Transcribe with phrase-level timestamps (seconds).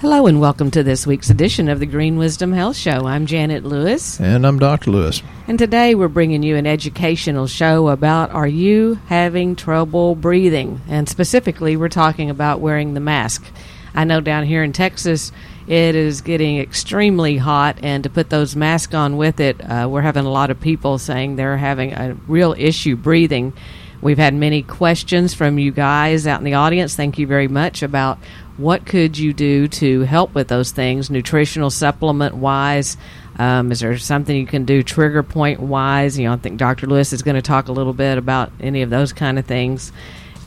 [0.00, 3.04] Hello and welcome to this week's edition of the Green Wisdom Health Show.
[3.04, 4.20] I'm Janet Lewis.
[4.20, 4.92] And I'm Dr.
[4.92, 5.24] Lewis.
[5.48, 10.80] And today we're bringing you an educational show about are you having trouble breathing?
[10.86, 13.44] And specifically, we're talking about wearing the mask.
[13.92, 15.32] I know down here in Texas,
[15.66, 20.02] it is getting extremely hot, and to put those masks on with it, uh, we're
[20.02, 23.52] having a lot of people saying they're having a real issue breathing.
[24.00, 26.94] We've had many questions from you guys out in the audience.
[26.94, 28.20] Thank you very much about
[28.58, 32.96] what could you do to help with those things, nutritional supplement wise?
[33.38, 36.18] Um, is there something you can do trigger point wise?
[36.18, 36.88] You know, I think Dr.
[36.88, 39.92] Lewis is going to talk a little bit about any of those kind of things.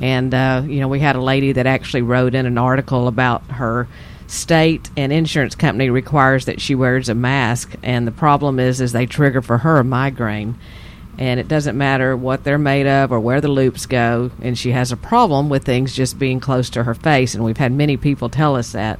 [0.02, 3.44] And, uh, you know, we had a lady that actually wrote in an article about
[3.44, 3.88] her
[4.28, 7.74] state and insurance company requires that she wears a mask.
[7.82, 10.58] And the problem is, is they trigger for her a migraine
[11.22, 14.32] and it doesn't matter what they're made of or where the loops go.
[14.42, 17.58] And she has a problem with things just being close to her face, and we've
[17.58, 19.00] had many people tell us that.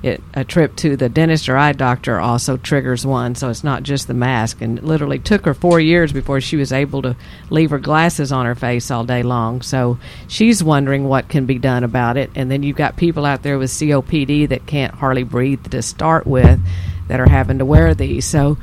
[0.00, 3.82] It, a trip to the dentist or eye doctor also triggers one, so it's not
[3.82, 4.60] just the mask.
[4.60, 7.16] And it literally took her four years before she was able to
[7.50, 9.60] leave her glasses on her face all day long.
[9.62, 12.30] So she's wondering what can be done about it.
[12.36, 16.28] And then you've got people out there with COPD that can't hardly breathe to start
[16.28, 16.60] with
[17.08, 18.24] that are having to wear these.
[18.24, 18.58] So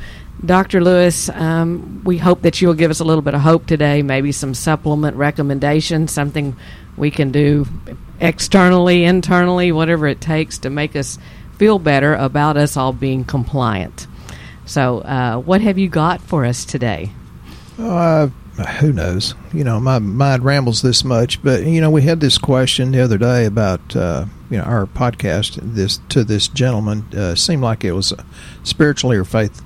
[0.45, 0.83] Dr.
[0.83, 4.01] Lewis, um, we hope that you will give us a little bit of hope today,
[4.01, 6.55] maybe some supplement recommendations, something
[6.97, 7.65] we can do
[8.19, 11.17] externally, internally, whatever it takes to make us
[11.57, 14.05] feel better about us all being compliant.
[14.65, 17.11] So, uh, what have you got for us today?
[17.79, 18.27] Uh,
[18.79, 19.35] who knows?
[19.53, 23.01] You know, my mind rambles this much, but you know, we had this question the
[23.01, 25.57] other day about uh, you know our podcast.
[25.61, 28.13] This to this gentleman uh, seemed like it was
[28.63, 29.61] spiritually or faith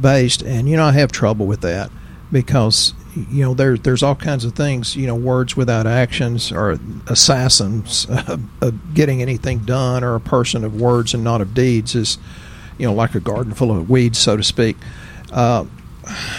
[0.00, 1.90] based, and you know I have trouble with that
[2.30, 4.96] because you know there's there's all kinds of things.
[4.96, 8.06] You know, words without actions are assassins.
[8.18, 12.18] Uh, of getting anything done, or a person of words and not of deeds is
[12.76, 14.76] you know like a garden full of weeds, so to speak.
[15.30, 15.64] Uh,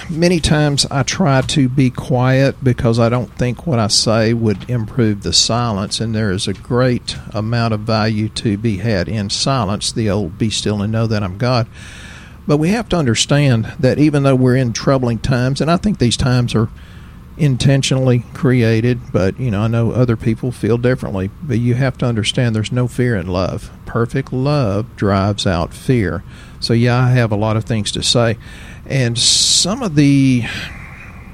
[0.09, 4.69] many times I try to be quiet because I don't think what I say would
[4.69, 9.29] improve the silence, and there is a great amount of value to be had in
[9.29, 9.91] silence.
[9.91, 11.67] The old "Be still and know that I'm God."
[12.49, 15.99] But we have to understand that even though we're in troubling times, and I think
[15.99, 16.67] these times are
[17.37, 21.29] intentionally created, but you know, I know other people feel differently.
[21.43, 23.69] But you have to understand there's no fear in love.
[23.85, 26.23] Perfect love drives out fear.
[26.59, 28.35] So yeah, I have a lot of things to say,
[28.87, 30.41] and some of the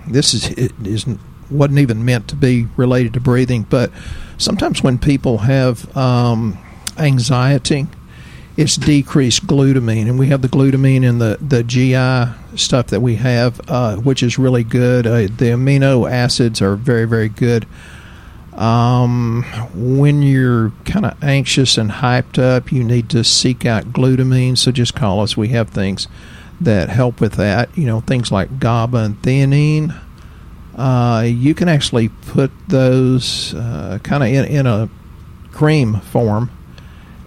[0.10, 3.90] this is it isn't wasn't even meant to be related to breathing, but
[4.38, 6.58] sometimes when people have um,
[6.98, 7.88] anxiety
[8.58, 13.16] it's decreased glutamine, and we have the glutamine in the the GI stuff that we
[13.16, 15.06] have, uh, which is really good.
[15.06, 17.68] Uh, the amino acids are very very good.
[18.54, 24.58] Um, when you're kind of anxious and hyped up, you need to seek out glutamine.
[24.58, 25.36] So just call us.
[25.36, 26.08] We have things
[26.62, 27.78] that help with that.
[27.78, 30.02] You know, things like GABA and theanine.
[30.78, 34.90] Uh, you can actually put those uh, kind of in, in a
[35.52, 36.50] cream form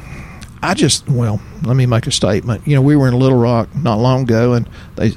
[0.63, 2.67] I just well, let me make a statement.
[2.67, 5.13] You know, we were in Little Rock not long ago, and they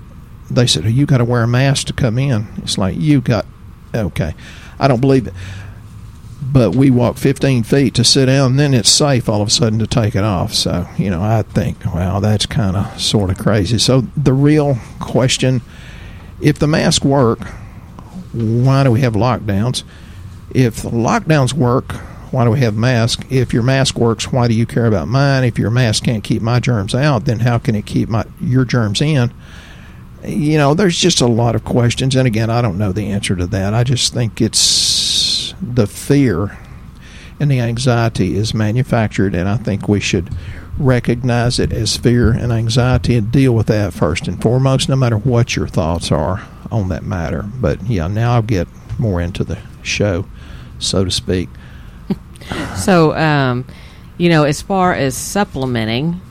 [0.50, 3.22] they said, oh, "You got to wear a mask to come in." It's like you
[3.22, 3.46] got
[3.94, 4.36] okay.
[4.80, 5.34] I don't believe it,
[6.42, 9.52] but we walk 15 feet to sit down, and then it's safe all of a
[9.52, 10.54] sudden to take it off.
[10.54, 13.80] So you know, I think, well, that's kind of sort of crazy.
[13.80, 15.62] So the real question:
[16.40, 17.40] if the masks work,
[18.32, 19.84] why do we have lockdowns?
[20.54, 21.96] If the lockdowns work,
[22.32, 23.26] why do we have masks?
[23.30, 25.44] If your mask works, why do you care about mine?
[25.44, 28.66] If your mask can't keep my germs out, then how can it keep my your
[28.66, 29.34] germs in?
[30.24, 33.36] You know, there's just a lot of questions, and again, I don't know the answer
[33.36, 33.74] to that.
[33.74, 36.58] I just think it's the fear
[37.40, 40.30] and the anxiety is manufactured, and I think we should
[40.78, 45.18] recognize it as fear and anxiety and deal with that first and foremost, no matter
[45.18, 47.44] what your thoughts are on that matter.
[47.60, 48.68] But yeah, now I'll get
[49.00, 50.26] more into the show,
[50.78, 51.50] so to speak.
[52.76, 53.66] So, um,
[54.18, 56.22] you know, as far as supplementing,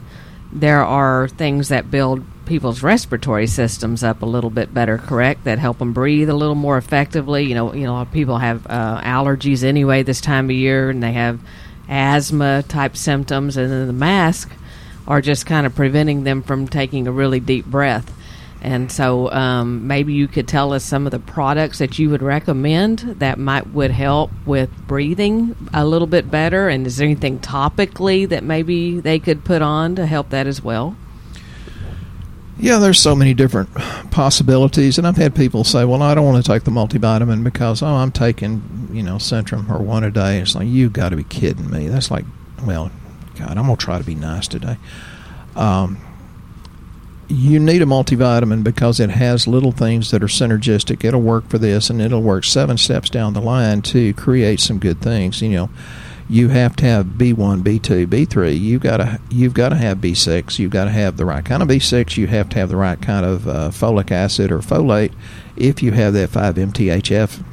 [0.53, 5.45] there are things that build people's respiratory systems up a little bit better, correct?
[5.45, 7.45] That help them breathe a little more effectively.
[7.45, 11.13] You know, you know, people have uh, allergies anyway this time of year, and they
[11.13, 11.41] have
[11.89, 14.51] asthma type symptoms, and then the mask
[15.07, 18.13] are just kind of preventing them from taking a really deep breath.
[18.63, 22.23] And so um, maybe you could tell us some of the products that you would
[22.23, 26.69] recommend that might would help with breathing a little bit better.
[26.69, 30.63] And is there anything topically that maybe they could put on to help that as
[30.63, 30.97] well?
[32.59, 33.75] Yeah, there's so many different
[34.11, 37.83] possibilities, and I've had people say, "Well, I don't want to take the multivitamin because
[37.83, 41.17] oh, I'm taking you know Centrum or one a day." It's like you got to
[41.17, 41.89] be kidding me.
[41.89, 42.27] That's like,
[42.67, 42.91] well,
[43.39, 44.77] God, I'm gonna try to be nice today.
[45.57, 46.03] Um,
[47.31, 51.05] you need a multivitamin because it has little things that are synergistic.
[51.05, 54.79] It'll work for this, and it'll work seven steps down the line to create some
[54.79, 55.41] good things.
[55.41, 55.71] You know,
[56.29, 58.53] you have to have B one, B two, B three.
[58.53, 60.59] You've got to you've got to have B six.
[60.59, 62.17] You've got to have the right kind of B six.
[62.17, 65.13] You have to have the right kind of uh, folic acid or folate.
[65.57, 67.45] If you have that five MTHF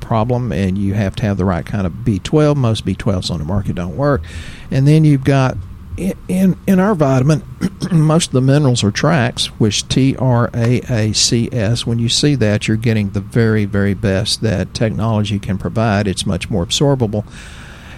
[0.00, 2.56] problem, and you have to have the right kind of B12.
[2.56, 4.22] Most B12s on the market don't work,
[4.70, 5.56] and then you've got
[5.96, 7.42] in in our vitamin,
[7.92, 11.86] most of the minerals are TRAACS, which T R A A C S.
[11.86, 16.08] When you see that, you're getting the very very best that technology can provide.
[16.08, 17.24] It's much more absorbable,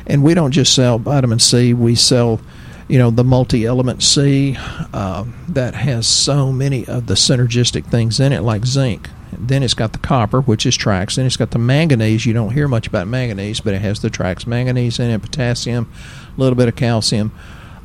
[0.06, 1.72] and we don't just sell vitamin C.
[1.72, 2.40] We sell,
[2.88, 4.56] you know, the multi-element C
[4.92, 9.08] uh, that has so many of the synergistic things in it, like zinc.
[9.32, 11.16] Then it's got the copper, which is TRAACS.
[11.16, 12.24] Then it's got the manganese.
[12.24, 15.90] You don't hear much about manganese, but it has the TRAACS manganese in it, potassium,
[16.36, 17.32] a little bit of calcium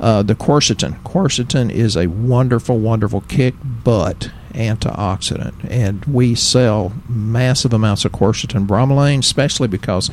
[0.01, 1.01] uh, the quercetin.
[1.03, 8.67] Quercetin is a wonderful, wonderful kick butt antioxidant, and we sell massive amounts of quercetin
[8.67, 10.11] bromelain, especially because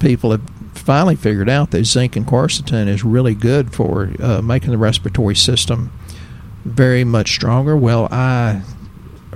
[0.00, 0.42] people have
[0.74, 5.34] finally figured out that zinc and quercetin is really good for uh, making the respiratory
[5.34, 5.90] system
[6.64, 7.76] very much stronger.
[7.76, 8.62] Well, I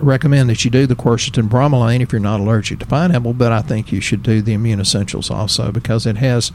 [0.02, 3.62] recommend that you do the quercetin bromelain if you're not allergic to pineapple, but I
[3.62, 6.52] think you should do the immune essentials also because it has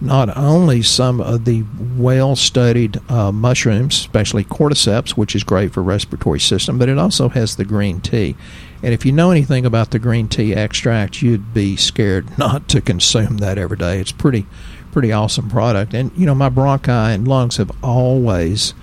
[0.00, 1.64] not only some of the
[1.96, 7.28] well studied uh, mushrooms, especially cordyceps, which is great for respiratory system, but it also
[7.28, 8.36] has the green tea.
[8.82, 12.80] And if you know anything about the green tea extract, you'd be scared not to
[12.80, 13.98] consume that every day.
[13.98, 14.46] It's pretty
[14.92, 15.94] pretty awesome product.
[15.94, 18.74] And you know, my bronchi and lungs have always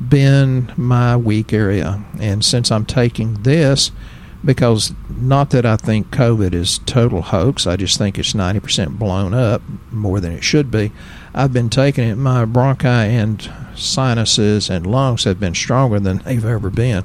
[0.00, 2.04] been my weak area.
[2.20, 3.90] And since I'm taking this,
[4.44, 9.32] because not that I think COVID is total hoax, I just think it's 90% blown
[9.32, 10.92] up more than it should be.
[11.34, 16.44] I've been taking it, my bronchi and sinuses and lungs have been stronger than they've
[16.44, 17.04] ever been.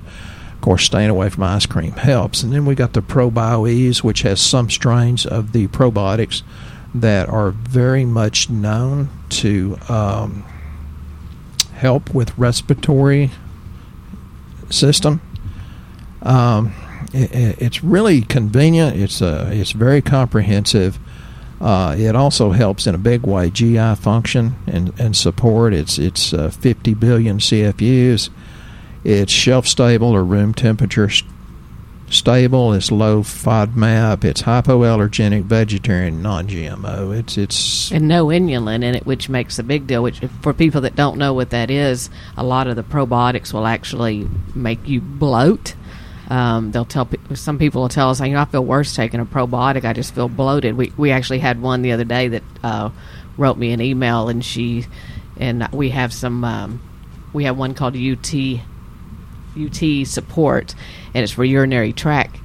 [0.60, 2.44] Of course, staying away from ice cream helps.
[2.44, 6.42] And then we got the ProBioEase, which has some strains of the probiotics
[6.94, 10.44] that are very much known to um,
[11.80, 13.32] help with respiratory
[14.70, 15.22] system.
[16.22, 16.74] Um,
[17.14, 18.98] it, it's really convenient.
[18.98, 21.00] It's uh, it's very comprehensive.
[21.62, 25.74] Uh, it also helps in a big way GI function and, and support.
[25.74, 28.30] It's it's uh, 50 billion CFUs.
[29.04, 31.10] It's shelf stable or room temperature
[32.14, 32.74] stable.
[32.74, 34.24] It's low FODMAP.
[34.24, 37.18] It's hypoallergenic, vegetarian, non-GMO.
[37.18, 40.04] It's it's and no inulin in it, which makes a big deal.
[40.04, 43.68] Which for people that don't know what that is, a lot of the probiotics will
[43.68, 45.76] actually make you bloat.
[46.30, 49.26] Um, they'll tell some people will tell us, you know, I feel worse taking a
[49.26, 49.84] probiotic.
[49.84, 50.78] I just feel bloated.
[50.78, 52.90] We we actually had one the other day that uh,
[53.38, 54.86] wrote me an email, and she
[55.38, 56.82] and we have some um,
[57.34, 58.34] we have one called UT
[59.58, 60.76] UT support,
[61.14, 62.38] and it's for urinary tract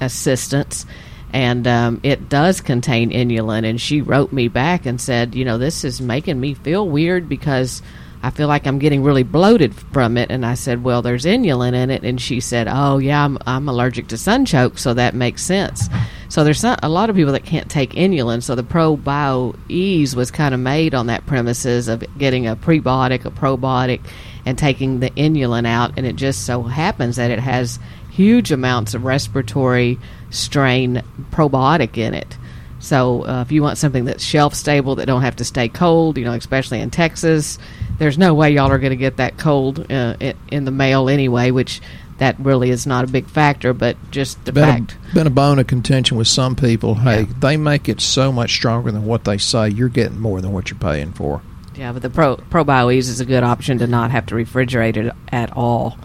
[0.00, 0.86] assistance.
[1.32, 3.68] and um, it does contain inulin.
[3.68, 7.28] And she wrote me back and said, you know, this is making me feel weird
[7.28, 7.82] because
[8.22, 10.30] I feel like I'm getting really bloated from it.
[10.30, 12.04] And I said, well, there's inulin in it.
[12.04, 15.88] And she said, oh, yeah, I'm, I'm allergic to sunchoke, so that makes sense.
[16.28, 18.42] So there's not, a lot of people that can't take inulin.
[18.42, 23.24] So the ProBio Ease was kind of made on that premises of getting a prebiotic,
[23.24, 24.00] a probiotic,
[24.46, 25.92] and taking the inulin out.
[25.96, 27.78] And it just so happens that it has
[28.10, 29.98] huge amounts of respiratory
[30.30, 32.36] strain probiotic in it.
[32.78, 36.18] So uh, if you want something that's shelf stable that don't have to stay cold,
[36.18, 37.58] you know, especially in Texas,
[37.98, 40.16] there's no way y'all are going to get that cold uh,
[40.50, 41.80] in the mail anyway, which
[42.18, 44.96] that really is not a big factor, but just the been fact.
[45.10, 46.94] A, been a bone of contention with some people.
[46.94, 47.32] Hey, yeah.
[47.38, 49.70] they make it so much stronger than what they say.
[49.70, 51.40] You're getting more than what you're paying for.
[51.76, 55.12] Yeah, but the Pro ProBioEase is a good option to not have to refrigerate it
[55.28, 55.98] at all.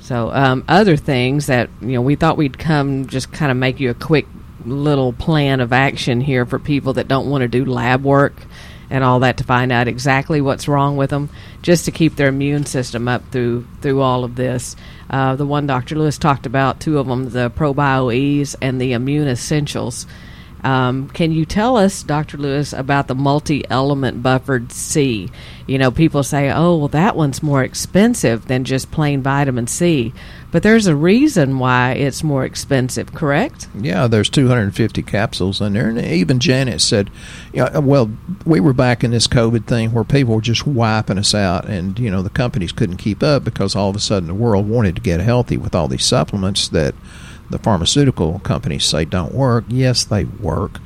[0.00, 3.78] So um, other things that you know we thought we'd come just kind of make
[3.78, 4.26] you a quick
[4.64, 8.34] little plan of action here for people that don't want to do lab work
[8.90, 11.28] and all that to find out exactly what's wrong with them,
[11.62, 14.76] just to keep their immune system up through through all of this.
[15.10, 15.96] Uh, the one Dr.
[15.96, 20.06] Lewis talked about, two of them, the ProBioEase and the Immune Essentials.
[20.64, 22.36] Um, can you tell us, Dr.
[22.36, 25.30] Lewis, about the multi element buffered C?
[25.66, 30.12] You know, people say, oh, well, that one's more expensive than just plain vitamin C.
[30.50, 33.68] But there's a reason why it's more expensive, correct?
[33.78, 35.90] Yeah, there's 250 capsules in there.
[35.90, 37.10] And even Janet said,
[37.52, 38.10] yeah, well,
[38.46, 41.66] we were back in this COVID thing where people were just wiping us out.
[41.66, 44.68] And, you know, the companies couldn't keep up because all of a sudden the world
[44.68, 46.94] wanted to get healthy with all these supplements that
[47.50, 49.64] the pharmaceutical companies say don't work.
[49.68, 50.78] Yes, they work.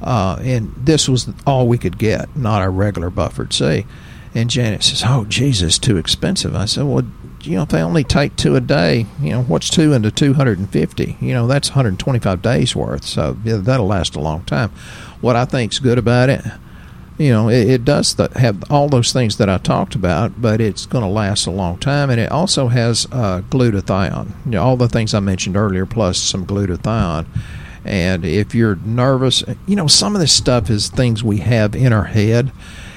[0.00, 3.86] Uh, and this was all we could get, not our regular buffered C.
[4.34, 7.04] And Janet says, "Oh, Jesus, too expensive." I said, "Well,
[7.44, 11.16] you know, if they only take two a day, you know, what's two into 250?
[11.20, 13.04] You know, that's 125 days worth.
[13.04, 14.70] So yeah, that'll last a long time.
[15.20, 16.44] What I think's good about it,
[17.18, 20.60] you know, it, it does th- have all those things that I talked about, but
[20.60, 24.32] it's going to last a long time, and it also has uh, glutathione.
[24.44, 27.26] You know, all the things I mentioned earlier, plus some glutathione.
[27.84, 31.92] And if you're nervous, you know, some of this stuff is things we have in
[31.92, 32.52] our head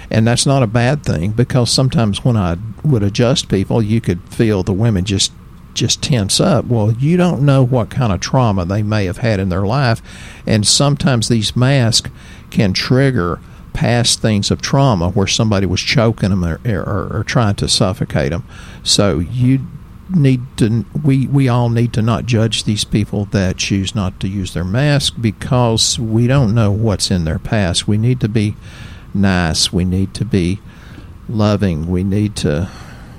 [0.10, 4.22] and that's not a bad thing because sometimes when I would adjust people, you could
[4.30, 5.32] feel the women just
[5.74, 6.66] just tense up.
[6.66, 10.02] Well, you don't know what kind of trauma they may have had in their life,
[10.48, 12.10] and sometimes these masks
[12.50, 13.42] can trigger
[13.76, 18.32] past things of trauma where somebody was choking them or, or, or trying to suffocate
[18.32, 18.46] them.
[18.84, 19.68] So you
[20.10, 24.28] need to we we all need to not judge these people that choose not to
[24.28, 27.88] use their mask because we don't know what's in their past.
[27.88, 28.56] We need to be
[29.14, 29.74] nice.
[29.74, 30.60] We need to be
[31.28, 31.88] loving.
[31.88, 32.70] We need to,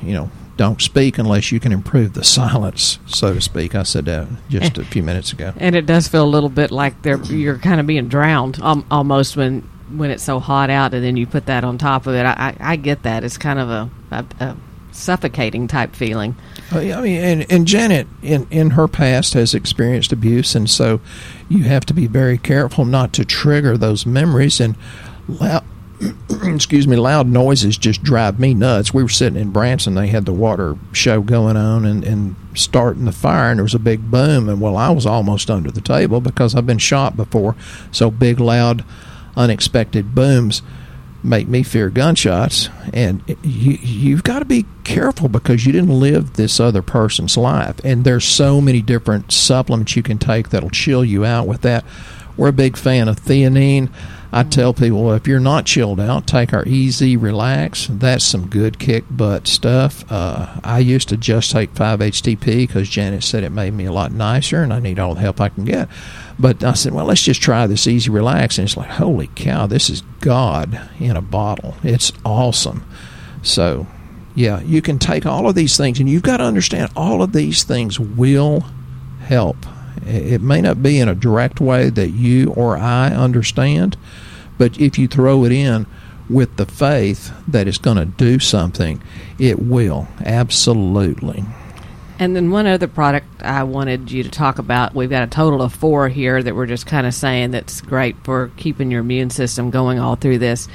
[0.00, 3.75] you know, don't speak unless you can improve the silence, so to speak.
[3.75, 5.52] I said that just a few minutes ago.
[5.58, 8.86] And it does feel a little bit like they're you're kind of being drowned um,
[8.90, 12.14] almost when when it's so hot out, and then you put that on top of
[12.14, 12.24] it.
[12.26, 13.24] I, I, get that.
[13.24, 14.56] It's kind of a, a, a
[14.92, 16.34] suffocating type feeling.
[16.72, 21.00] Uh, I mean, and, and Janet, in, in her past, has experienced abuse, and so
[21.48, 24.60] you have to be very careful not to trigger those memories.
[24.60, 24.76] And
[26.42, 28.92] excuse me, loud noises just drive me nuts.
[28.92, 33.04] We were sitting in Branson, they had the water show going on and, and starting
[33.04, 34.48] the fire, and there was a big boom.
[34.48, 37.54] And well, I was almost under the table because I've been shot before.
[37.92, 38.84] So big, loud,
[39.36, 40.62] unexpected booms
[41.22, 42.68] make me fear gunshots.
[42.92, 47.80] And you, you've got to be careful because you didn't live this other person's life.
[47.84, 51.84] And there's so many different supplements you can take that'll chill you out with that.
[52.36, 53.90] We're a big fan of theanine.
[54.33, 57.87] I tell people if you're not chilled out, take our Easy Relax.
[57.90, 60.11] That's some good kick butt stuff.
[60.11, 64.12] Uh, I used to just take 5-HTP because Janet said it made me a lot
[64.12, 65.88] nicer and I need all the help I can get.
[66.38, 68.59] But I said, well, let's just try this Easy Relax.
[68.59, 71.76] And it's like, holy cow, this is God in a bottle.
[71.83, 72.85] It's awesome.
[73.42, 73.87] So,
[74.35, 77.33] yeah, you can take all of these things, and you've got to understand all of
[77.33, 78.64] these things will
[79.21, 79.56] help.
[80.04, 83.96] It may not be in a direct way that you or I understand,
[84.58, 85.86] but if you throw it in
[86.28, 89.02] with the faith that it's going to do something,
[89.38, 90.08] it will.
[90.24, 91.44] Absolutely.
[92.18, 94.94] And then one other product I wanted you to talk about.
[94.94, 98.16] We've got a total of four here that we're just kind of saying that's great
[98.24, 100.66] for keeping your immune system going all through this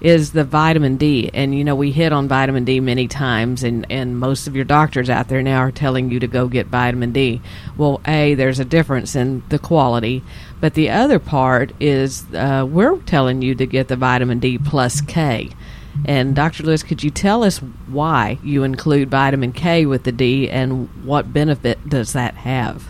[0.00, 1.30] is the vitamin D.
[1.32, 4.64] And you know, we hit on vitamin D many times, and, and most of your
[4.64, 7.40] doctors out there now are telling you to go get vitamin D.
[7.76, 10.22] Well, A, there's a difference in the quality,
[10.60, 15.00] but the other part is uh, we're telling you to get the vitamin D plus
[15.00, 15.50] K.
[16.04, 16.62] And Dr.
[16.62, 21.32] Lewis, could you tell us why you include vitamin K with the D and what
[21.32, 22.88] benefit does that have?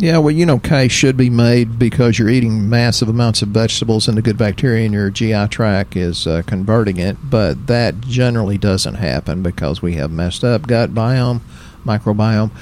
[0.00, 4.06] Yeah, well, you know, K should be made because you're eating massive amounts of vegetables
[4.06, 8.58] and the good bacteria in your GI tract is uh, converting it, but that generally
[8.58, 11.40] doesn't happen because we have messed up gut biome,
[11.84, 12.52] microbiome.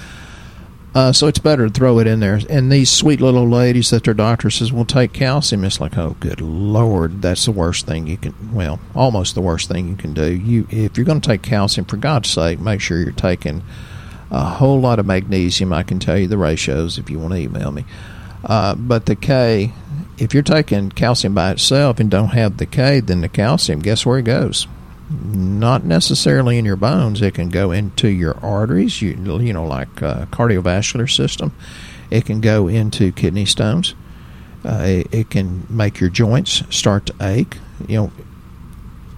[0.95, 2.41] Uh, so it's better to throw it in there.
[2.49, 5.63] And these sweet little ladies that their doctor says will take calcium.
[5.63, 8.35] It's like, oh, good lord, that's the worst thing you can.
[8.55, 10.33] Well, almost the worst thing you can do.
[10.33, 13.63] You, if you're going to take calcium, for God's sake, make sure you're taking
[14.31, 15.73] a whole lot of magnesium.
[15.73, 17.85] I can tell you the ratios if you want to email me.
[18.45, 19.73] Uh, but the K,
[20.19, 24.07] if you're taking calcium by itself and don't have the K, then the calcium, guess
[24.07, 24.67] where it goes?
[25.11, 27.23] Not necessarily in your bones.
[27.23, 31.53] It can go into your arteries, you, you know, like uh, cardiovascular system.
[32.11, 33.95] It can go into kidney stones.
[34.65, 37.59] Uh, it, it, can make your joints start to ache.
[37.87, 38.13] You know,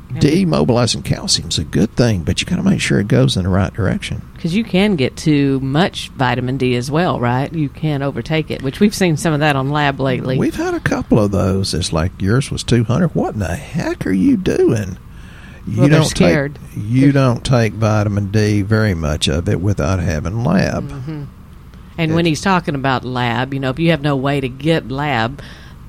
[0.09, 3.43] demobilizing calcium is a good thing, but you got to make sure it goes in
[3.43, 4.23] the right direction.
[4.35, 7.53] Because you can get too much vitamin D as well, right?
[7.53, 10.38] You can overtake it, which we've seen some of that on lab lately.
[10.38, 11.75] We've had a couple of those.
[11.75, 13.15] It's like yours was 200.
[13.15, 14.99] What in the heck are you doing?
[15.67, 16.55] You well, don't scared.
[16.55, 20.88] take you they're don't take vitamin D very much of it without having lab.
[20.88, 21.25] Mm-hmm.
[21.99, 24.49] And it, when he's talking about lab, you know, if you have no way to
[24.49, 25.43] get lab,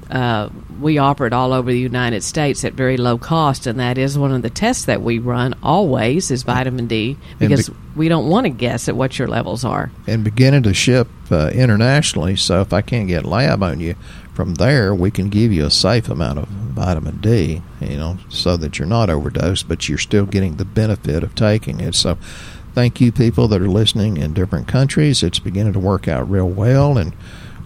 [0.10, 0.50] uh,
[0.82, 4.18] we offer it all over the United States at very low cost, and that is
[4.18, 8.28] one of the tests that we run always is vitamin D because be- we don't
[8.28, 9.92] want to guess at what your levels are.
[10.08, 13.96] And beginning to ship uh, internationally, so if I can't get lab on you
[14.34, 18.58] from there, we can give you a safe amount of vitamin D, you know, so
[18.58, 21.94] that you're not overdosed, but you're still getting the benefit of taking it.
[21.94, 22.18] So
[22.74, 25.22] thank you, people that are listening in different countries.
[25.22, 27.14] It's beginning to work out real well, and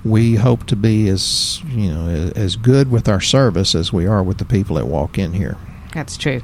[0.06, 4.22] we hope to be as you know as good with our service as we are
[4.22, 5.58] with the people that walk in here.
[5.94, 6.42] That's true.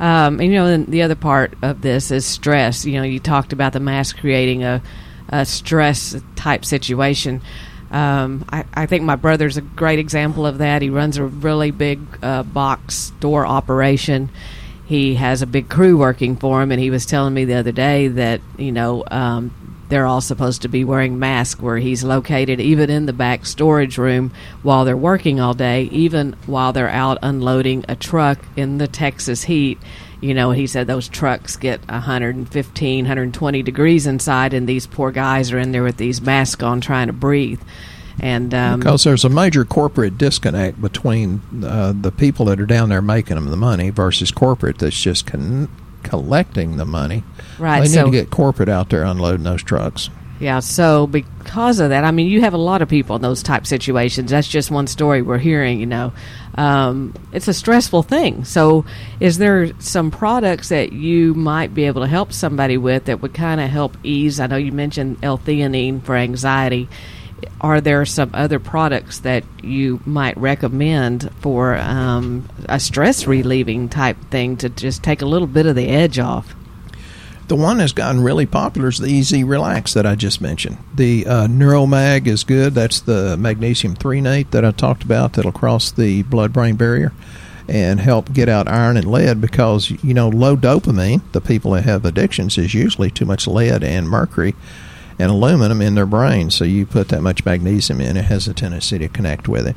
[0.00, 2.84] Um, and you know, the other part of this is stress.
[2.84, 4.82] You know, you talked about the mask creating a,
[5.28, 7.40] a stress type situation.
[7.90, 10.82] Um, I, I, think my brother's a great example of that.
[10.82, 14.28] He runs a really big uh, box store operation.
[14.86, 17.72] He has a big crew working for him, and he was telling me the other
[17.72, 19.52] day that you know um,
[19.88, 23.98] they're all supposed to be wearing masks where he's located, even in the back storage
[23.98, 28.88] room while they're working all day, even while they're out unloading a truck in the
[28.88, 29.78] Texas heat.
[30.20, 35.52] You know, he said those trucks get 115, 120 degrees inside, and these poor guys
[35.52, 37.60] are in there with these masks on trying to breathe.
[38.18, 42.88] And um, because there's a major corporate disconnect between uh, the people that are down
[42.88, 45.68] there making them the money versus corporate that's just con-
[46.06, 47.22] collecting the money.
[47.58, 47.80] Right.
[47.80, 50.10] They need so, to get corporate out there unloading those trucks.
[50.38, 53.42] Yeah, so because of that, I mean, you have a lot of people in those
[53.42, 54.30] type situations.
[54.30, 56.12] That's just one story we're hearing, you know.
[56.56, 58.44] Um, it's a stressful thing.
[58.44, 58.84] So,
[59.18, 63.32] is there some products that you might be able to help somebody with that would
[63.32, 64.38] kind of help ease?
[64.38, 66.88] I know you mentioned L-theanine for anxiety
[67.60, 74.16] are there some other products that you might recommend for um, a stress relieving type
[74.30, 76.54] thing to just take a little bit of the edge off?
[77.48, 80.78] The one that's gotten really popular is the Easy Relax that I just mentioned.
[80.94, 82.74] The uh, Neuromag is good.
[82.74, 87.12] That's the magnesium threonate that I talked about that'll cross the blood brain barrier
[87.68, 91.84] and help get out iron and lead because, you know, low dopamine, the people that
[91.84, 94.54] have addictions, is usually too much lead and mercury
[95.18, 96.50] and aluminum in their brain.
[96.50, 99.76] So you put that much magnesium in, it has a tendency to connect with it.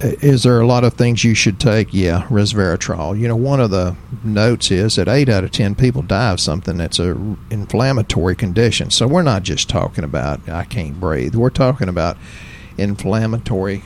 [0.00, 1.94] Is there a lot of things you should take?
[1.94, 3.18] Yeah, resveratrol.
[3.18, 6.40] You know, one of the notes is that eight out of ten people die of
[6.40, 7.12] something that's a
[7.50, 8.90] inflammatory condition.
[8.90, 11.36] So we're not just talking about I can't breathe.
[11.36, 12.16] We're talking about
[12.76, 13.84] inflammatory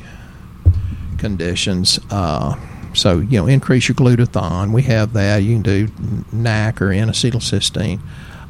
[1.19, 2.01] conditions.
[2.11, 2.57] Uh,
[2.95, 4.73] so you know, increase your glutathione.
[4.73, 5.43] We have that.
[5.43, 5.89] You can do
[6.33, 8.01] NAC or N-acetylcysteine.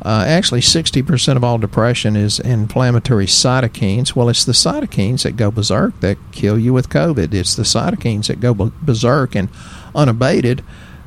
[0.04, 4.16] Uh, actually, 60% of all depression is inflammatory cytokines.
[4.16, 7.32] Well, it's the cytokines that go berserk that kill you with COVID.
[7.32, 9.48] It's the cytokines that go berserk and
[9.94, 10.64] unabated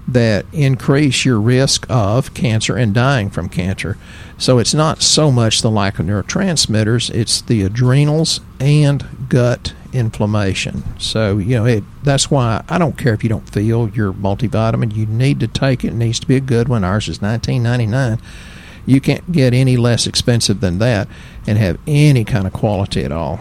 [0.08, 3.97] that increase your risk of cancer and dying from cancer.
[4.38, 10.84] So it's not so much the lack of neurotransmitters, it's the adrenals and gut inflammation.
[10.99, 14.95] So, you know, it, that's why I don't care if you don't feel your multivitamin,
[14.95, 15.88] you need to take it.
[15.88, 16.84] It needs to be a good one.
[16.84, 18.19] Ours is 19.99
[18.86, 21.08] you can't get any less expensive than that
[21.48, 23.39] and have any kind of quality at all.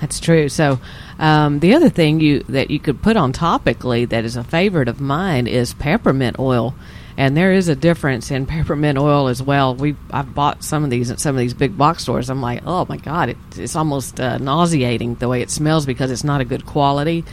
[0.00, 0.48] That's true.
[0.48, 0.80] So,
[1.18, 4.88] um, the other thing you that you could put on topically that is a favorite
[4.88, 6.74] of mine is peppermint oil,
[7.16, 9.74] and there is a difference in peppermint oil as well.
[9.74, 12.28] We I've bought some of these at some of these big box stores.
[12.28, 16.10] I'm like, oh my god, it, it's almost uh, nauseating the way it smells because
[16.10, 17.24] it's not a good quality.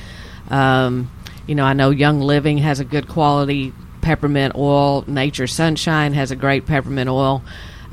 [0.50, 1.12] Um,
[1.48, 5.04] you know, I know Young Living has a good quality peppermint oil.
[5.08, 7.42] Nature Sunshine has a great peppermint oil.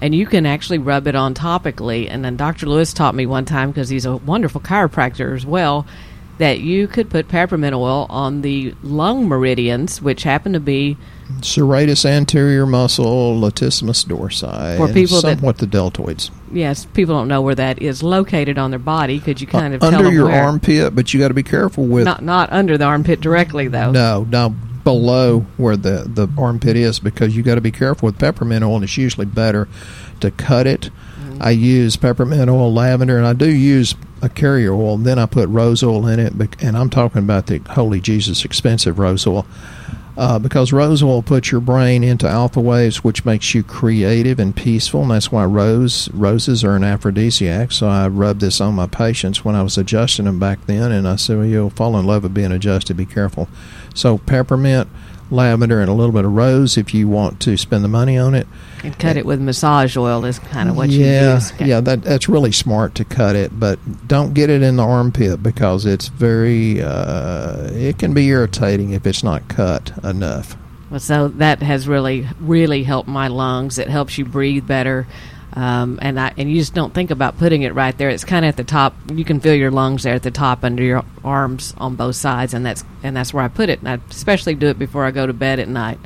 [0.01, 2.07] and you can actually rub it on topically.
[2.09, 2.66] And then Dr.
[2.66, 5.87] Lewis taught me one time because he's a wonderful chiropractor as well
[6.38, 10.97] that you could put peppermint oil on the lung meridians, which happen to be
[11.40, 16.31] serratus anterior muscle, latissimus dorsi, For people that- somewhat the deltoids.
[16.53, 19.18] yes, people don't know where that is located on their body.
[19.18, 20.44] Could you kind of Uh, tell under your where?
[20.44, 23.90] armpit, but you got to be careful with Not not under the armpit directly though.
[23.90, 24.55] no, no
[24.88, 28.77] below where the the armpit is because you got to be careful with peppermint oil.
[28.77, 29.68] and It's usually better
[30.20, 30.88] to cut it.
[31.20, 31.42] Mm-hmm.
[31.42, 34.96] I use peppermint oil, lavender, and I do use a carrier oil.
[34.96, 38.98] Then I put rose oil in it, and I'm talking about the Holy Jesus expensive
[38.98, 39.44] rose oil.
[40.19, 44.57] Uh, because rose oil puts your brain into alpha waves, which makes you creative and
[44.57, 47.71] peaceful, and that's why rose roses are an aphrodisiac.
[47.71, 51.07] So I rubbed this on my patients when I was adjusting them back then, and
[51.07, 52.97] I said, "Well, you'll fall in love with being adjusted.
[52.97, 53.49] Be careful."
[53.95, 54.89] So peppermint,
[55.31, 58.35] lavender, and a little bit of rose if you want to spend the money on
[58.35, 58.47] it.
[58.85, 61.53] And cut it with massage oil is kind of what you yeah, use.
[61.61, 65.43] yeah, that that's really smart to cut it, but don't get it in the armpit
[65.43, 70.57] because it's very uh, it can be irritating if it's not cut enough.
[70.91, 73.79] Well, So that has really, really helped my lungs.
[73.79, 75.07] It helps you breathe better,
[75.55, 78.11] um, and I and you just don't think about putting it right there.
[78.11, 78.95] It's kind of at the top.
[79.13, 82.55] You can feel your lungs there at the top under your arms on both sides,
[82.55, 83.81] and that's and that's where I put it.
[83.81, 85.99] And I especially do it before I go to bed at night.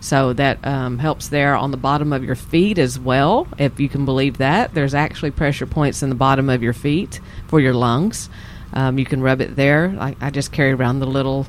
[0.00, 3.88] So that um, helps there on the bottom of your feet as well, if you
[3.88, 4.72] can believe that.
[4.72, 8.30] There's actually pressure points in the bottom of your feet for your lungs.
[8.72, 9.96] Um, you can rub it there.
[9.98, 11.46] I, I just carry around the little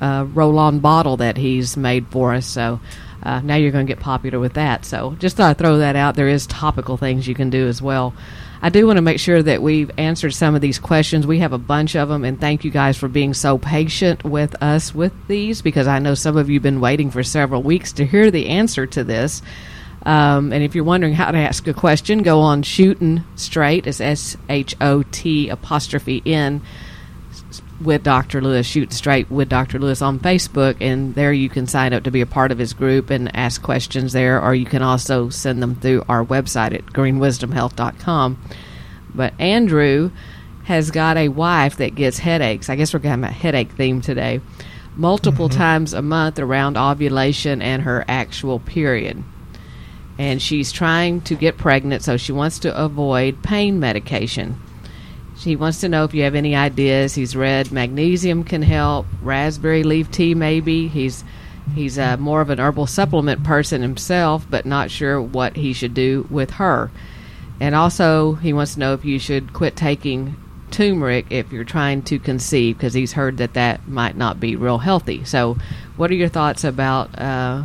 [0.00, 2.46] uh, roll-on bottle that he's made for us.
[2.46, 2.80] So
[3.22, 4.84] uh, now you're going to get popular with that.
[4.84, 6.14] So just thought I'd throw that out.
[6.14, 8.14] There is topical things you can do as well.
[8.62, 11.26] I do want to make sure that we've answered some of these questions.
[11.26, 14.62] We have a bunch of them, and thank you guys for being so patient with
[14.62, 17.92] us with these because I know some of you have been waiting for several weeks
[17.94, 19.40] to hear the answer to this.
[20.04, 23.86] Um, and if you're wondering how to ask a question, go on Shootin' Straight.
[23.86, 26.62] It's S H O T apostrophe N
[27.80, 28.40] with Dr.
[28.40, 29.78] Lewis, Shoot Straight with Dr.
[29.78, 32.72] Lewis on Facebook, and there you can sign up to be a part of his
[32.72, 36.86] group and ask questions there, or you can also send them through our website at
[36.86, 38.38] greenwisdomhealth.com.
[39.14, 40.10] But Andrew
[40.64, 42.68] has got a wife that gets headaches.
[42.68, 44.40] I guess we're going to have a headache theme today.
[44.94, 45.58] Multiple mm-hmm.
[45.58, 49.22] times a month around ovulation and her actual period.
[50.18, 54.60] And she's trying to get pregnant, so she wants to avoid pain medication.
[55.40, 57.14] She wants to know if you have any ideas.
[57.14, 60.86] He's read magnesium can help, raspberry leaf tea maybe.
[60.86, 61.24] He's
[61.74, 65.94] he's uh, more of an herbal supplement person himself, but not sure what he should
[65.94, 66.90] do with her.
[67.58, 70.36] And also, he wants to know if you should quit taking
[70.70, 74.78] turmeric if you're trying to conceive, because he's heard that that might not be real
[74.78, 75.24] healthy.
[75.24, 75.56] So,
[75.96, 77.64] what are your thoughts about uh,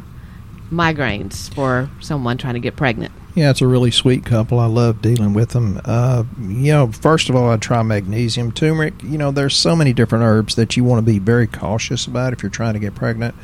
[0.72, 3.12] migraines for someone trying to get pregnant?
[3.36, 4.60] Yeah, it's a really sweet couple.
[4.60, 5.82] I love dealing with them.
[5.84, 8.94] Uh, you know, first of all, I try magnesium, turmeric.
[9.04, 12.32] You know, there's so many different herbs that you want to be very cautious about
[12.32, 13.36] if you're trying to get pregnant.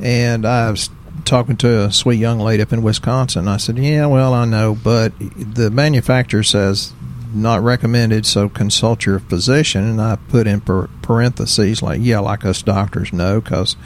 [0.00, 0.88] And I was
[1.26, 3.48] talking to a sweet young lady up in Wisconsin.
[3.48, 6.94] I said, "Yeah, well, I know, but the manufacturer says
[7.34, 12.62] not recommended, so consult your physician." And I put in parentheses like, "Yeah, like us
[12.62, 13.76] doctors know, because."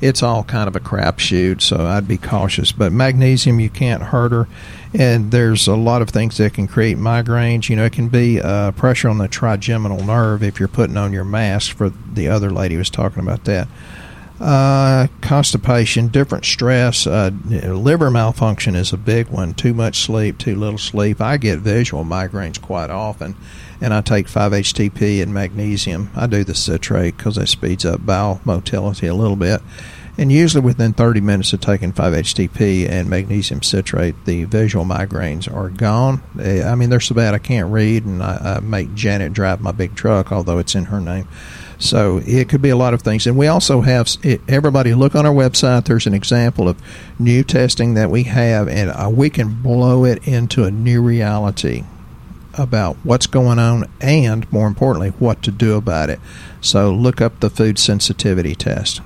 [0.00, 2.72] It's all kind of a crapshoot, so I'd be cautious.
[2.72, 4.48] But magnesium, you can't hurt her,
[4.94, 7.68] and there's a lot of things that can create migraines.
[7.68, 11.12] You know, it can be uh, pressure on the trigeminal nerve if you're putting on
[11.12, 11.76] your mask.
[11.76, 13.68] For the other lady was talking about that.
[14.40, 19.52] Uh, constipation, different stress, uh, liver malfunction is a big one.
[19.52, 21.20] Too much sleep, too little sleep.
[21.20, 23.36] I get visual migraines quite often,
[23.82, 26.10] and I take 5-HTP and magnesium.
[26.16, 29.60] I do the citrate because it speeds up bowel motility a little bit.
[30.16, 35.68] And usually within 30 minutes of taking 5-HTP and magnesium citrate, the visual migraines are
[35.68, 36.22] gone.
[36.40, 39.60] Eh, I mean, they're so bad I can't read, and I, I make Janet drive
[39.60, 41.28] my big truck, although it's in her name.
[41.80, 43.26] So it could be a lot of things.
[43.26, 44.06] And we also have
[44.46, 45.86] everybody look on our website.
[45.86, 46.80] There's an example of
[47.18, 51.84] new testing that we have, and uh, we can blow it into a new reality
[52.54, 56.20] about what's going on and, more importantly, what to do about it.
[56.60, 59.00] So look up the food sensitivity test.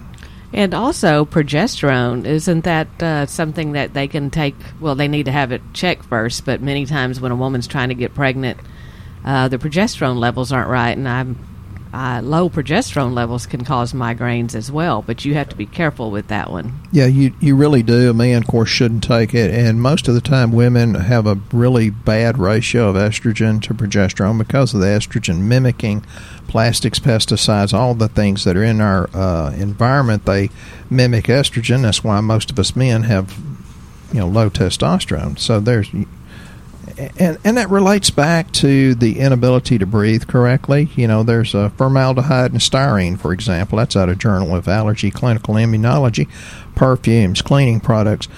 [0.52, 4.56] And also progesterone isn't that uh, something that they can take?
[4.80, 6.44] Well, they need to have it checked first.
[6.44, 8.58] But many times when a woman's trying to get pregnant,
[9.24, 11.38] uh, the progesterone levels aren't right, and I'm
[11.94, 16.10] uh, low progesterone levels can cause migraines as well, but you have to be careful
[16.10, 16.80] with that one.
[16.90, 18.10] Yeah, you you really do.
[18.10, 21.38] A man, of course, shouldn't take it, and most of the time, women have a
[21.52, 26.04] really bad ratio of estrogen to progesterone because of the estrogen mimicking
[26.48, 30.24] plastics, pesticides, all the things that are in our uh, environment.
[30.24, 30.50] They
[30.90, 31.82] mimic estrogen.
[31.82, 33.38] That's why most of us men have
[34.12, 35.38] you know low testosterone.
[35.38, 35.92] So there's
[36.98, 40.90] and and that relates back to the inability to breathe correctly.
[40.96, 43.78] You know, there's a formaldehyde and styrene, for example.
[43.78, 46.28] That's out of Journal of Allergy Clinical Immunology.
[46.74, 48.28] Perfumes, cleaning products,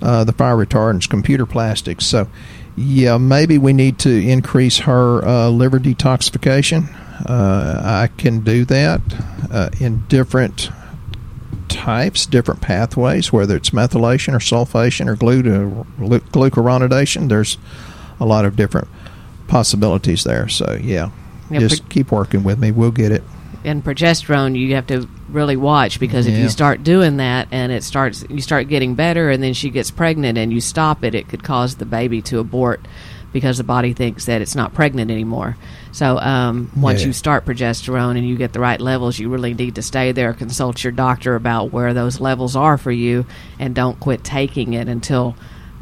[0.00, 2.06] uh, the fire retardants, computer plastics.
[2.06, 2.28] So,
[2.76, 6.92] yeah, maybe we need to increase her uh, liver detoxification.
[7.28, 9.00] Uh, I can do that
[9.50, 10.70] uh, in different
[11.68, 17.28] types, different pathways, whether it's methylation or sulfation or glucuronidation.
[17.28, 17.58] There's
[18.22, 18.88] a lot of different
[19.48, 20.48] possibilities there.
[20.48, 21.10] So yeah,
[21.50, 22.70] yeah just keep working with me.
[22.70, 23.22] We'll get it.
[23.64, 26.34] And progesterone, you have to really watch because yeah.
[26.34, 29.70] if you start doing that and it starts, you start getting better, and then she
[29.70, 32.80] gets pregnant and you stop it, it could cause the baby to abort
[33.32, 35.56] because the body thinks that it's not pregnant anymore.
[35.92, 37.08] So um, once yeah.
[37.08, 40.34] you start progesterone and you get the right levels, you really need to stay there,
[40.34, 43.26] consult your doctor about where those levels are for you,
[43.58, 45.36] and don't quit taking it until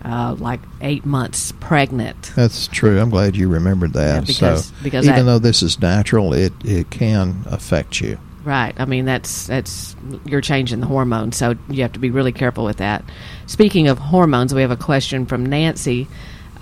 [0.04, 2.32] uh, like eight months pregnant.
[2.34, 3.00] That's true.
[3.00, 4.14] I'm glad you remembered that.
[4.14, 8.18] Yeah, because, so because even though this is natural, it, it can affect you.
[8.44, 8.74] Right.
[8.78, 12.64] I mean, that's that's you're changing the hormones, so you have to be really careful
[12.64, 13.04] with that.
[13.46, 16.08] Speaking of hormones, we have a question from Nancy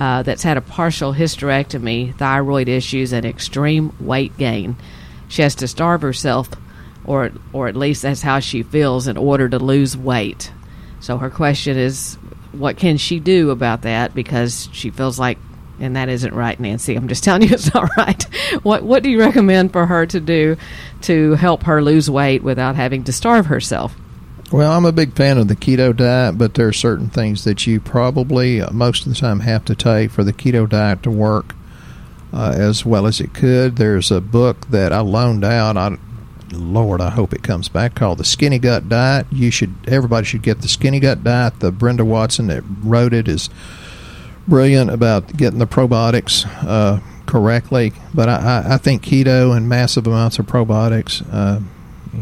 [0.01, 4.75] uh, that's had a partial hysterectomy, thyroid issues, and extreme weight gain.
[5.29, 6.49] She has to starve herself,
[7.05, 10.51] or or at least that's how she feels, in order to lose weight.
[10.99, 12.18] So her question is,
[12.53, 14.15] what can she do about that?
[14.15, 15.39] Because she feels like,
[15.81, 16.95] and that isn't right, Nancy.
[16.95, 18.23] I'm just telling you it's not right.
[18.63, 20.57] what What do you recommend for her to do
[21.03, 23.95] to help her lose weight without having to starve herself?
[24.51, 27.67] Well, I'm a big fan of the keto diet, but there are certain things that
[27.67, 31.11] you probably uh, most of the time have to take for the keto diet to
[31.11, 31.55] work
[32.33, 33.77] uh, as well as it could.
[33.77, 35.77] There's a book that I loaned out.
[35.77, 35.99] I
[36.53, 37.95] Lord, I hope it comes back.
[37.95, 39.27] Called the Skinny Gut Diet.
[39.31, 41.61] You should everybody should get the Skinny Gut Diet.
[41.61, 43.51] The Brenda Watson that wrote it is
[44.47, 47.93] brilliant about getting the probiotics uh, correctly.
[48.15, 51.23] But I, I, think keto and massive amounts of probiotics.
[51.31, 51.61] Uh,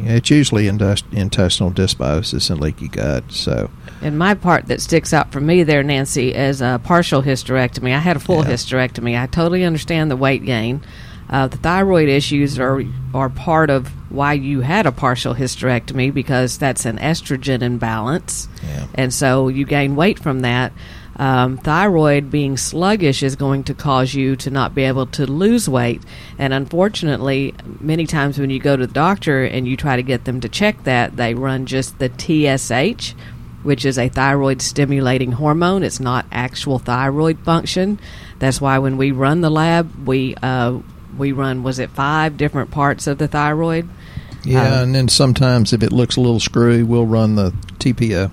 [0.02, 3.24] it's usually intestinal dysbiosis and leaky gut.
[3.28, 3.70] So,
[4.02, 7.94] and my part that sticks out for me there, Nancy, is a partial hysterectomy.
[7.94, 8.50] I had a full yeah.
[8.50, 9.20] hysterectomy.
[9.20, 10.82] I totally understand the weight gain.
[11.28, 12.82] Uh, the thyroid issues are
[13.14, 18.86] are part of why you had a partial hysterectomy because that's an estrogen imbalance, yeah.
[18.94, 20.72] and so you gain weight from that.
[21.18, 25.68] Um, thyroid being sluggish is going to cause you to not be able to lose
[25.68, 26.02] weight,
[26.38, 30.26] and unfortunately, many times when you go to the doctor and you try to get
[30.26, 33.14] them to check that, they run just the TSH,
[33.64, 35.82] which is a thyroid stimulating hormone.
[35.82, 37.98] It's not actual thyroid function.
[38.38, 40.80] That's why when we run the lab, we uh,
[41.18, 43.88] we run was it five different parts of the thyroid?
[44.44, 48.31] Yeah um, and then sometimes if it looks a little screwy we'll run the tpo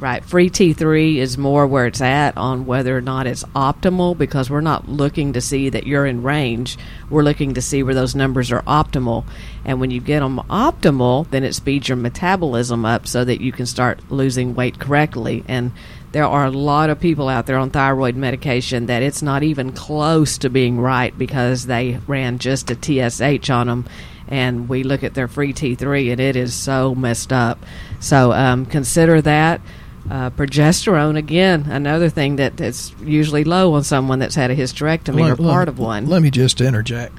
[0.00, 4.50] right free t3 is more where it's at on whether or not it's optimal because
[4.50, 6.76] we're not looking to see that you're in range.
[7.08, 9.24] We're looking to see where those numbers are optimal.
[9.64, 13.52] And when you get them optimal then it speeds your metabolism up so that you
[13.52, 15.44] can start losing weight correctly.
[15.48, 15.72] And
[16.12, 19.72] there are a lot of people out there on thyroid medication that it's not even
[19.72, 23.84] close to being right because they ran just a TSH on them.
[24.28, 27.64] And we look at their free T3 and it is so messed up.
[28.00, 29.60] So um, consider that.
[30.08, 35.22] Uh, progesterone, again, another thing that, that's usually low on someone that's had a hysterectomy
[35.22, 36.06] let, or part let, of one.
[36.06, 37.12] Let me just interject.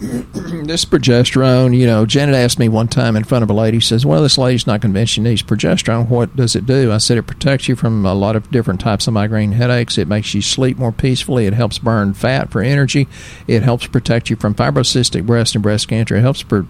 [0.64, 4.06] this progesterone, you know, Janet asked me one time in front of a lady, says,
[4.06, 6.08] Well, this lady's not convinced she needs progesterone.
[6.08, 6.90] What does it do?
[6.90, 9.98] I said, It protects you from a lot of different types of migraine headaches.
[9.98, 11.44] It makes you sleep more peacefully.
[11.46, 13.08] It helps burn fat for energy.
[13.46, 16.16] It helps protect you from fibrocystic breast and breast cancer.
[16.16, 16.66] It helps pre-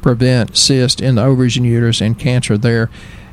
[0.00, 2.88] prevent cysts in the ovaries and uterus and cancer there.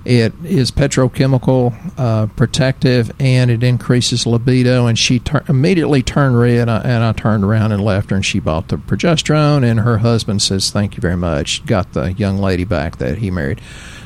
[0.06, 4.86] It is petrochemical uh, protective and it increases libido.
[4.86, 8.16] And she tur- immediately turned red, and I, and I, turned around and left her.
[8.16, 9.64] And she bought the progesterone.
[9.64, 13.32] And her husband says, "Thank you very much." Got the young lady back that he
[13.32, 13.60] married.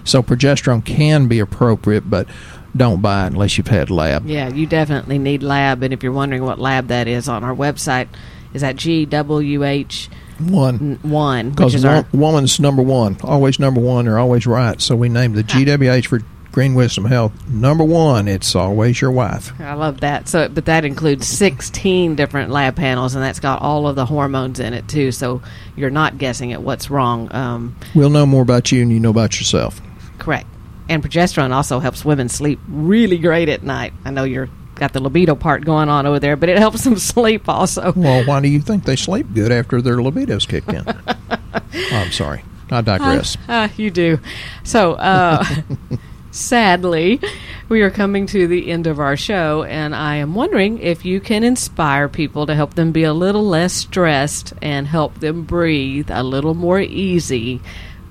[0.06, 2.28] So progesterone can be appropriate, but
[2.76, 4.26] don't buy it unless you've had lab.
[4.26, 5.84] Yeah, you definitely need lab.
[5.84, 8.08] And if you're wondering what lab that is, on our website
[8.54, 10.10] is that GWH
[10.40, 11.00] one.
[11.02, 11.52] one.
[11.52, 13.18] Because wo- woman's number one.
[13.24, 14.06] Always number one.
[14.06, 14.80] They're always right.
[14.82, 16.22] So we named the GWH for
[16.52, 17.32] Green Wisdom Health.
[17.48, 19.54] Number one, it's always your wife.
[19.62, 20.28] I love that.
[20.28, 24.60] So, but that includes 16 different lab panels, and that's got all of the hormones
[24.60, 25.12] in it too.
[25.12, 25.42] So
[25.76, 27.34] you're not guessing at what's wrong.
[27.34, 29.80] Um, we'll know more about you, and you know about yourself.
[30.18, 30.48] Correct.
[30.90, 33.94] And progesterone also helps women sleep really great at night.
[34.04, 36.98] I know you're got the libido part going on over there, but it helps them
[36.98, 37.94] sleep also.
[37.96, 40.84] Well, why do you think they sleep good after their libido's kicked in?
[40.88, 41.28] oh,
[41.92, 42.44] I'm sorry.
[42.72, 43.36] I digress.
[43.48, 44.20] Uh, uh, you do.
[44.64, 45.44] So, uh,
[46.32, 47.20] sadly,
[47.68, 51.20] we are coming to the end of our show, and I am wondering if you
[51.20, 56.12] can inspire people to help them be a little less stressed and help them breathe
[56.12, 57.60] a little more easy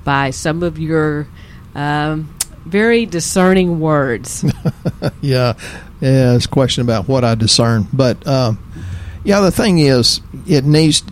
[0.04, 1.28] by some of your
[1.76, 4.44] um, very discerning words.
[5.20, 5.54] yeah,
[6.01, 6.35] yeah.
[6.35, 8.59] It's a question about what I discern, but um,
[9.25, 11.03] yeah, the thing is, it needs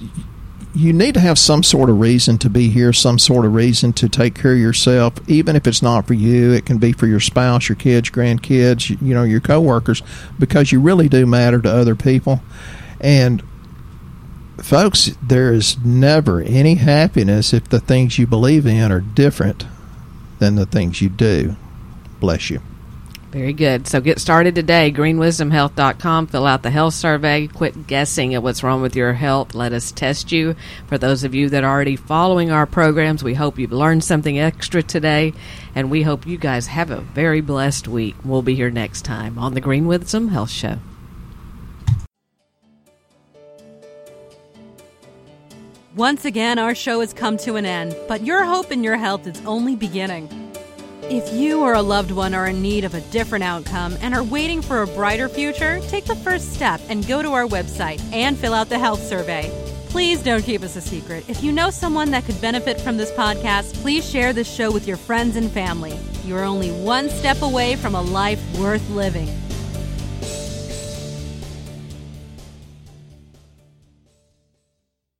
[0.76, 3.94] you need to have some sort of reason to be here, some sort of reason
[3.94, 6.52] to take care of yourself, even if it's not for you.
[6.52, 10.02] It can be for your spouse, your kids, grandkids, you know, your coworkers,
[10.38, 12.42] because you really do matter to other people.
[13.00, 13.42] And
[14.58, 19.64] folks, there is never any happiness if the things you believe in are different
[20.40, 21.56] than the things you do.
[22.20, 22.60] Bless you.
[23.36, 23.86] Very good.
[23.86, 24.90] So get started today.
[24.90, 26.28] GreenWisdomHealth.com.
[26.28, 27.48] Fill out the health survey.
[27.48, 29.54] Quit guessing at what's wrong with your health.
[29.54, 30.56] Let us test you.
[30.86, 34.38] For those of you that are already following our programs, we hope you've learned something
[34.38, 35.34] extra today.
[35.74, 38.14] And we hope you guys have a very blessed week.
[38.24, 40.78] We'll be here next time on the Green Wisdom Health Show.
[45.94, 49.26] Once again, our show has come to an end, but your hope in your health
[49.26, 50.45] is only beginning.
[51.08, 54.24] If you or a loved one are in need of a different outcome and are
[54.24, 58.36] waiting for a brighter future, take the first step and go to our website and
[58.36, 59.48] fill out the health survey.
[59.88, 61.24] Please don't keep us a secret.
[61.28, 64.88] If you know someone that could benefit from this podcast, please share this show with
[64.88, 65.96] your friends and family.
[66.24, 69.28] You're only one step away from a life worth living.